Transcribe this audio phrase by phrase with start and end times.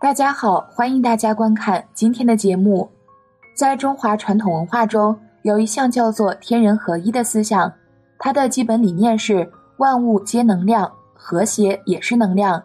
[0.00, 2.88] 大家好，欢迎大家观看今天的节目。
[3.52, 7.70] 在中华传统文化中，有一项叫做“天人合一”的思想，
[8.16, 12.62] 它的基本理念是万物皆能量，和谐也是能量。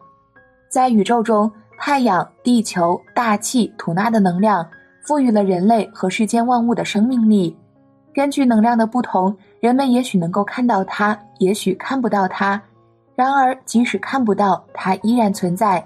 [0.70, 4.63] 在宇宙中，太阳、地球、大气吐纳的能量，
[5.02, 7.58] 赋予了人类和世间万物的生命力。
[8.13, 12.62] 根据能量的不同，人们也许能够看到它，也许看不到它。
[13.16, 15.84] 然而，即使看不到，它依然存在。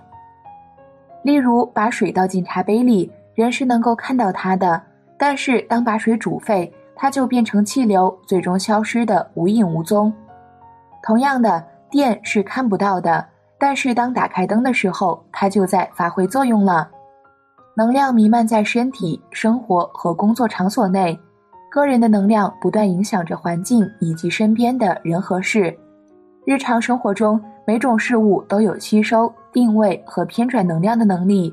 [1.27, 4.81] 例如，把水倒进茶杯里，人是能够看到它的；
[5.19, 10.13] 但是，当把水煮沸，它就变成气流，最终消失的无影无踪。
[11.03, 13.27] 同样的，电是看不到的，
[13.59, 16.89] 但是当打开灯的时候，它就在发挥作用了。
[17.75, 21.19] 能量弥漫在身体、生活和工作场所内，
[21.69, 25.77] 个人的能量不断影响着环境以及身边的人和事。
[26.45, 27.37] 日常生活中，
[27.67, 29.31] 每种事物都有吸收。
[29.51, 31.51] 定位和偏转能量的能力，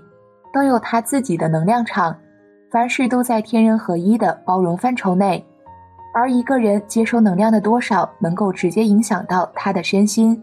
[0.52, 2.14] 都有它自己的能量场。
[2.70, 5.42] 凡事都在天人合一的包容范畴内，
[6.12, 10.40] 而一个人接收能量的多少，能够直接影响到他的身心。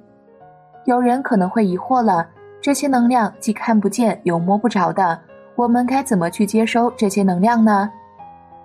[0.85, 2.27] 有人可能会疑惑了：
[2.59, 5.19] 这些能量既看不见又摸不着的，
[5.55, 7.91] 我们该怎么去接收这些能量呢？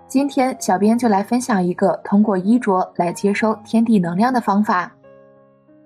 [0.09, 4.91] 今天，小编就来分享一个通过衣着来接收天地能量的方法。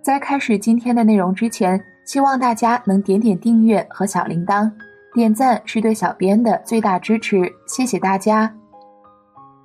[0.03, 1.83] 在开始今天的内容之前。
[2.07, 4.69] 希望大家能点点订阅和小铃铛，
[5.15, 8.53] 点赞是对小编的最大支持，谢谢大家。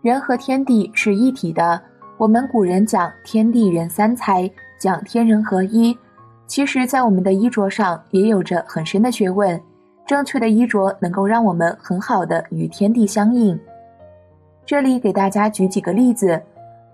[0.04, 1.82] 人和天地是一体的，
[2.18, 4.48] 我们古人讲天地人三才，
[4.78, 5.98] 讲天人合一。
[6.46, 9.60] 其实，在我们的衣着上也有着很深的学问。
[10.06, 13.60] 正确的衣着能够让我们很好的与天地相应。
[14.68, 16.40] 这里给大家举几个例子，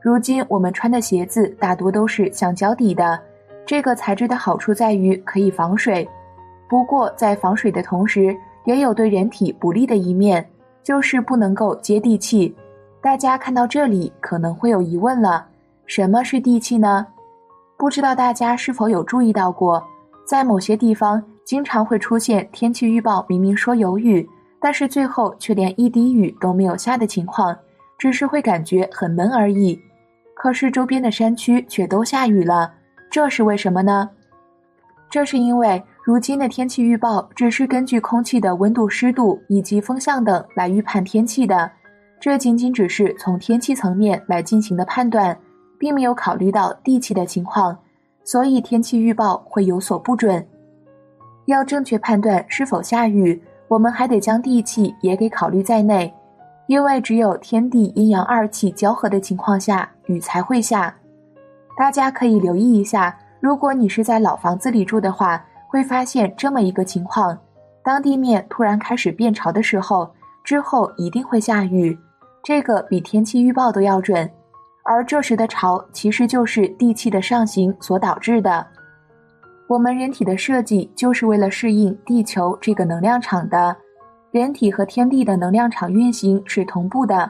[0.01, 3.19] 如今我们穿的鞋子大多都是橡胶底的。
[3.65, 6.07] 这个材质的好处在于可以防水，
[6.67, 10.45] 不过在防水的同时，也有对人体不利的一面，
[10.83, 12.53] 就是不能够接地气。
[13.01, 15.47] 大家看到这里可能会有疑问了：
[15.85, 17.07] 什么是地气呢？
[17.77, 19.83] 不知道大家是否有注意到过，
[20.25, 27.57] 在某些地方经常会出现天气预报明明说有雨，但是最后却连一滴雨都没有下的情况，
[27.97, 29.79] 只是会感觉很闷而已。
[30.35, 32.71] 可是周边的山区却都下雨了。
[33.11, 34.09] 这是为什么呢？
[35.09, 41.69] 这是因为如今的天气预报只是根据空气的温度、湿度以及风向等来预判天气的，
[42.21, 45.37] 这仅仅只是从天气层面来进行的判断，
[45.77, 47.77] 并没有考虑到地气的情况，
[48.23, 50.47] 所以天气预报会有所不准。
[51.47, 56.13] 要正确判断是否下雨，我们还得将地气也给考虑在内，
[56.67, 60.95] 因为只有天地阴阳二气交合的情况下，雨才会下。
[61.81, 67.35] 大家可以留意一下，如果你是在老房子里住的话，会发现这么一个情况：
[67.83, 70.07] 当地面突然开始变潮的时候，
[70.43, 71.97] 之后一定会下雨，
[72.43, 74.29] 这个比天气预报都要准。
[74.83, 78.63] 而这时的潮其实就是地气的上行所导致的。
[79.67, 83.75] 我们人体的设计就是为了适应地球这个能量场的，
[84.29, 87.27] 人体和天地的能量场运行是同步的。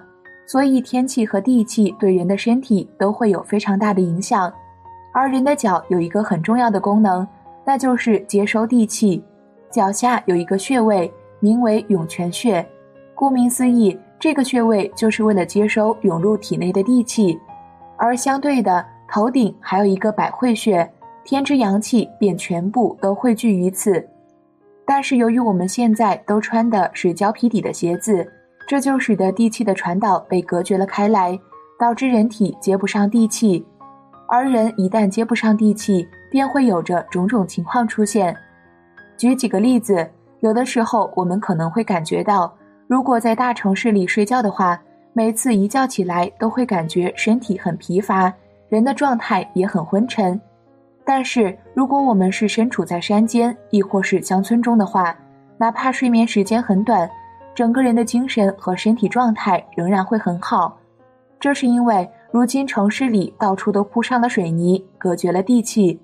[0.51, 4.51] 所以，天气和地气对人的身体都会有非常大的影响，
[5.13, 7.25] 而人的脚有一个很重要的功能，
[7.63, 9.23] 那就是接收地气。
[9.69, 12.67] 脚下有一个穴位，名为涌泉穴。
[13.15, 17.39] 顾名思义，这个穴位就是为了接收涌入体内的地气。
[17.95, 20.85] 而相对的，头顶还有一个百会穴，
[21.23, 24.05] 天之阳气便全部都汇聚于此。
[24.85, 28.29] 但是，由于我们现在都穿的是胶皮底的鞋子。
[28.71, 31.37] 这就使得地气的传导被隔绝了开来，
[31.77, 33.65] 导致人体接不上地气，
[34.29, 38.33] 而人一旦接不上地气，便会有着种种情况出现。
[39.17, 40.09] 举几个例子，
[40.39, 42.49] 有的时候我们可能会感觉到，
[42.87, 48.33] 如果在大城市里睡觉的话，每次一觉起来都会感觉身体很疲乏，
[48.69, 50.39] 人的状态也很昏沉。
[51.03, 55.13] 但是如果我们是身处在山间，亦或是乡村中的话，
[55.57, 57.09] 哪怕睡眠时间很短。
[57.53, 60.77] 整个人的精神和身体状态仍然会很好，
[61.39, 65.99] 这是因为如今城市里到处都铺上了水泥，隔绝了地气。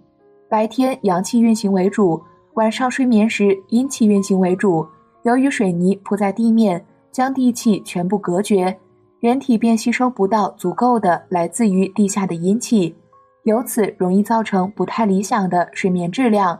[0.49, 2.21] 白天阳气运行为主，
[2.53, 4.85] 晚上睡眠时阴气运行为主。
[5.23, 8.77] 由于水泥铺在地面，将地气全部隔绝，
[9.19, 12.95] 人体便吸收不到足够的来自于地下的阴气，
[13.43, 16.57] 由此容易造成不太理想的睡眠质量。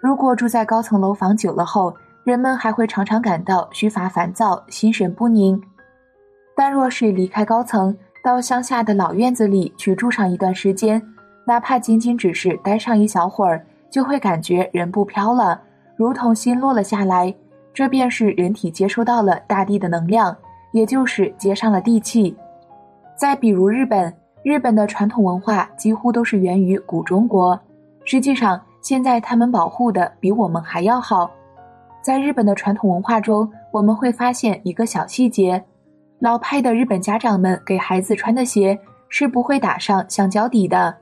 [0.00, 1.94] 如果住在高层楼房久了后，
[2.30, 5.60] 人们还会常常感到虚乏、烦躁、心神不宁。
[6.54, 11.02] 但若是离开高层，到乡下的老院子里去住上一段时间，
[11.44, 15.60] 哪怕仅仅只是待上一小会儿，就会感觉人不飘了，
[15.96, 17.34] 如同心落了下来，
[17.74, 20.36] 这便是人体接收到了大地的能量，
[20.70, 22.36] 也就是接上了地气。
[23.16, 27.58] 再比如日本，日本的传统文化几乎都是源于古中国，
[28.04, 31.28] 实际上现在他们保护的比我们还要好。
[32.02, 35.62] 在日本的传统文化中，我们会发现一个小细节：
[36.18, 40.96] 老派的日本家长们给孩子穿的鞋是不会打上橡胶底的。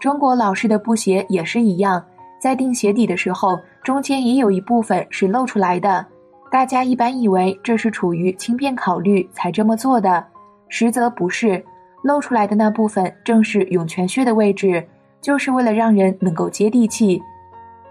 [0.00, 2.02] 中国老式的布鞋也是一样，
[2.40, 6.04] 在钉鞋底的时候，中间也有一部分是露出来的。
[6.50, 10.24] 大家一般以为这是出于轻便考虑才这么做的，
[10.68, 11.62] 实则不是。
[12.02, 14.82] 露出来的那部分正是涌泉穴的位置，
[15.20, 17.20] 就是为了让人能够接地气。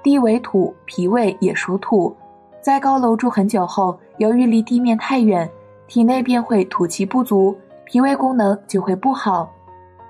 [0.01, 2.15] 地为土，脾胃也属土。
[2.61, 5.49] 在高楼住很久后，由于离地面太远，
[5.87, 9.49] 体内便会土气不足，脾胃功能就会不好。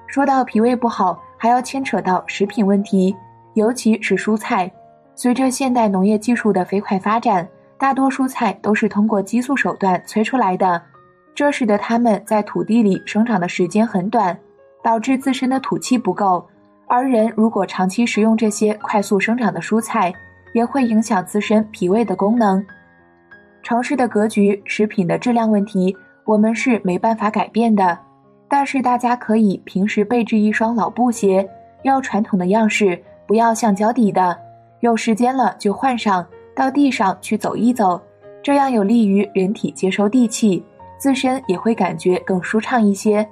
[0.08, 3.16] 说到脾胃不好，还要牵扯到食品问题，
[3.54, 4.70] 尤其是蔬菜。
[5.14, 7.48] 随着现代农业技术的飞快发展，
[7.78, 10.82] 大多蔬菜都是通过激素手段催出来的，
[11.36, 14.36] 这使得它们在土地里生长的时间很短，
[14.82, 16.46] 导致自身的土气不够。
[16.88, 20.12] 而人如果长期食用这些快速生长的蔬菜，
[20.54, 22.64] 也会影响自身脾胃的功能。
[23.62, 27.98] 城市的格局、食品的质量问题，我们是没办法改变的。
[28.48, 31.48] 但是大家可以平时备置一双老布鞋，
[31.84, 34.36] 要传统的样式，不要橡胶底的。
[34.80, 36.26] 有时间了就换上，
[36.56, 38.02] 到地上去走一走，
[38.42, 40.64] 这样有利于人体接收地气，
[40.98, 43.28] 自身也会感觉更舒畅一些。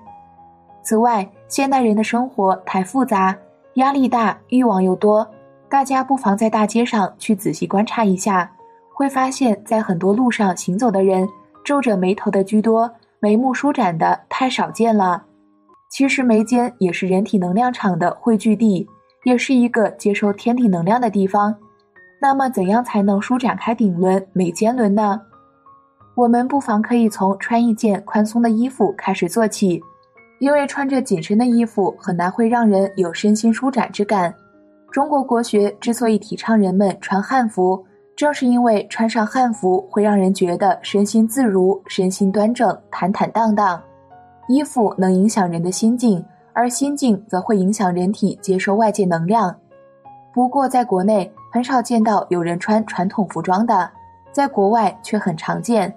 [0.83, 3.35] 此外，现代人的生活太复杂，
[3.75, 5.27] 压力大，欲望又多。
[5.69, 8.49] 大家不妨在大街上去仔细观察一下，
[8.93, 11.27] 会发现，在很多路上行走的人，
[11.65, 15.21] 皱着眉头的居多，眉目舒展的太少见了。
[15.89, 18.87] 其实眉间也是人体能量场的汇聚地，
[19.25, 21.53] 也是一个接收天地能量的地方。
[22.21, 25.21] 那么，怎样才能舒展开顶轮、眉间轮呢？
[26.15, 29.83] 我们不妨可以从穿一件宽松的衣服开始做起，
[30.39, 34.33] 因为穿着紧身的衣服很难会让人有身心舒展之感。
[34.97, 37.85] 中国国学之所以提倡人们穿汉服，
[38.15, 43.79] 正是因为穿上汉服会让人觉得身心自如、身心端正、坦坦荡荡。
[44.47, 49.55] 衣服能影响人的心境，而心境则会影响人体接收外界能量。
[50.33, 53.88] 不过，在国内很少见到有人穿传统服装的，
[54.31, 55.95] 在国外却很常见。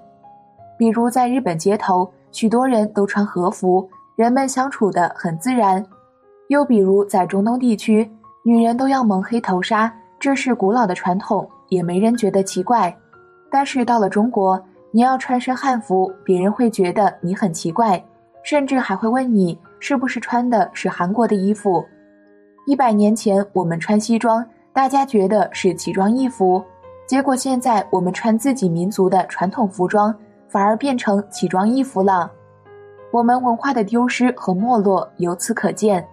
[0.76, 5.82] 比如在日本街头，许多人都穿和服，人们相处的很自然。
[6.48, 8.06] 又比如在中东地区。
[8.42, 12.94] 女人都要蒙黑头纱，这是古老的传统，也没人觉得奇怪。
[13.50, 14.58] 但是到了中国，
[14.92, 18.02] 你要穿身汉服，别人会觉得你很奇怪，
[18.42, 21.84] 甚至还会问你是不是穿的是韩国的衣服。
[22.66, 26.62] 一百年前我们穿西装，大家觉得是奇装异服，
[27.06, 30.14] 结果现在我们穿自己民族的传统服装，
[30.48, 32.30] 反而变成奇装异服了。
[33.10, 36.06] 我们文化的丢失和没落由此可见。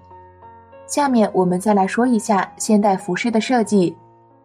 [0.88, 3.96] 下面我们再来说一下现代服饰的设计。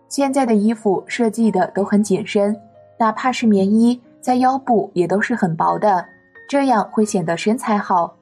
[0.08, 2.54] 现在的衣服设计的都很紧身，
[2.98, 6.04] 哪怕是棉衣，在腰部也都是很薄的，
[6.48, 8.12] 这样会显得身材好。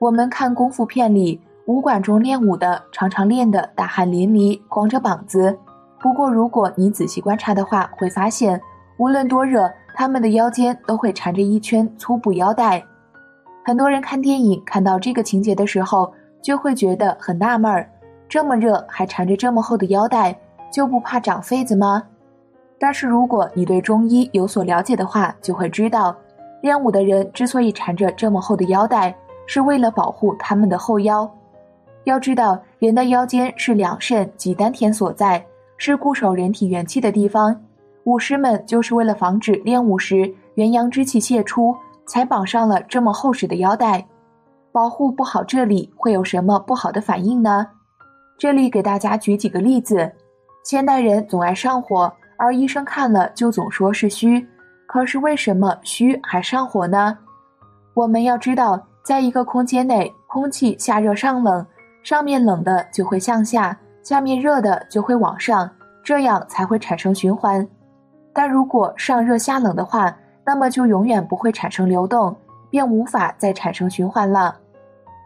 [0.00, 5.56] 我们看功夫片里，武馆中练武的常常练得大汗淋漓，光着膀子。
[6.00, 8.60] 不过如果你仔细观察的话，会发现
[8.98, 12.84] 无论多热，他们的腰间都会缠着一圈粗布腰带。
[13.64, 16.12] 很多人看电影看到这个情节的时候。
[16.44, 17.88] 就会觉得很纳闷儿，
[18.28, 20.38] 这么热还缠着这么厚的腰带，
[20.70, 22.02] 就不怕长痱子吗？
[22.78, 26.14] 但是如果你对中医有所了解的话，就会知道，
[26.60, 31.28] 练武的人之所以缠着这么厚的腰带，是为了保护他们的后腰。
[32.04, 35.42] 要知道，人的腰间是两肾及丹田所在，
[35.78, 37.58] 是固守人体元气的地方。
[38.04, 41.74] 武师们就是为了防止练武时元阳之气泄出，
[42.04, 44.06] 才绑上了这么厚实的腰带。
[44.74, 47.64] 保护不好这里会有什么不好的反应呢？
[48.36, 50.10] 这里给大家举几个例子。
[50.64, 54.44] 现代人总爱上火，而医生看了就总说是虚。
[54.88, 57.16] 可是为什么虚还上火呢？
[57.94, 61.64] 我们要知道，在一个空间内，空气下热上冷，
[62.02, 65.70] 上面冷的就会向下，下面热的就会往上，
[66.02, 67.64] 这样才会产生循环。
[68.32, 70.12] 但如果上热下冷的话，
[70.44, 72.36] 那么就永远不会产生流动，
[72.70, 74.56] 便无法再产生循环了。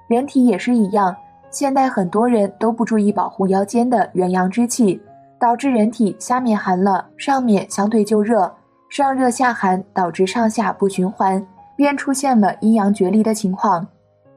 [0.09, 1.15] 人体也是一样，
[1.50, 5.00] 现代很多人都不注意保护腰间的元阳之气，
[5.38, 8.50] 导致人体下面寒了，上面相对就热，
[8.88, 11.47] 上热下寒，导致上下不循环，
[11.77, 13.87] 便出现了阴阳决离的情况。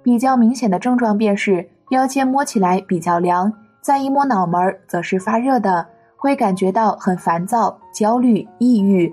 [0.03, 3.51] 比较明显的症状便是腰间摸起来比较凉，
[3.81, 5.87] 再一摸脑门则是发热的，
[6.17, 9.09] 会感觉到很烦躁、焦虑、抑郁。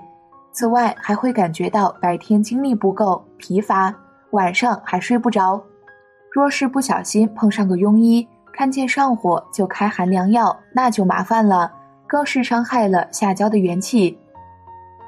[0.50, 3.94] 此外，还会感觉到白天精力不够、疲乏，
[4.32, 5.62] 晚上还睡不着。
[6.30, 11.72] 若是不小心碰上个庸医，看见上火就开寒凉药，那就麻烦了，
[12.06, 14.18] 更是伤害了下焦的元气。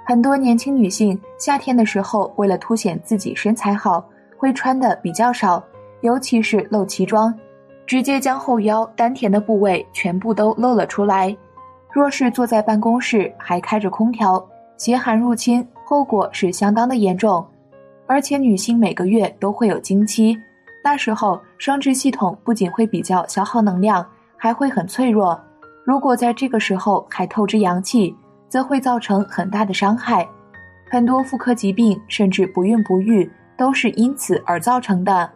[0.07, 4.05] 很多年轻女性夏天的时候，为了凸显自己身材好，
[4.37, 5.63] 会穿的比较少，
[6.01, 7.33] 尤其是露脐装，
[7.87, 11.37] 直接将后腰、丹田的部位全部都露了出来。
[11.93, 14.45] 若是坐在办公室还开着空调，
[14.77, 17.47] 邪寒入侵，后果是相当的严重。
[18.07, 20.37] 而且女性每个月都会有经期，
[20.83, 24.07] 那时候生殖系统不仅会比较消耗能量，
[24.37, 25.39] 还会很脆弱。
[25.85, 28.15] 如果在这个时候还透支阳气，
[28.49, 30.27] 则会造成很大的伤害，
[30.91, 35.31] 很多妇科疾病甚至不孕不育都是因此而造成的。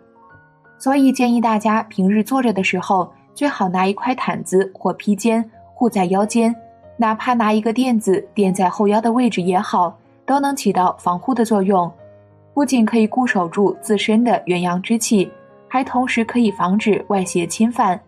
[0.78, 6.54] 所以建议大家平日坐着的时候，最好拿一块毯子或披肩护在腰间，
[6.96, 11.90] 哪怕拿一个垫子垫在后腰的位置也好，都能起到防护的作用。
[12.54, 15.30] 不仅可以固守住自身的元阳之气，
[15.68, 18.00] 还同时可以防止外邪侵犯。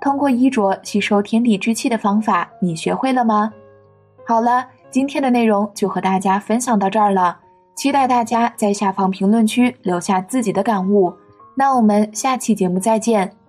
[0.00, 3.52] 通过衣着吸收天地之气的方法，你学会了吗？
[4.26, 7.38] 好了，今天的内容就和大家分享到这儿了，
[7.76, 11.14] 期待大家在下方评论区留下自己的感悟。
[11.54, 13.39] 那我们下期节目再见。